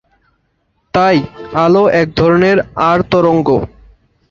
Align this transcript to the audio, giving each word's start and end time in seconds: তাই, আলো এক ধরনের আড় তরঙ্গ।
তাই, 0.93 1.17
আলো 1.55 1.83
এক 2.01 2.07
ধরনের 2.15 2.57
আড় 2.89 3.03
তরঙ্গ। 3.11 3.47